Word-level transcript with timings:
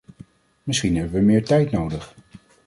Misschien 0.63 0.95
hebben 0.95 1.13
we 1.19 1.25
meer 1.25 1.43
tijd 1.45 1.71
nodig. 1.71 2.15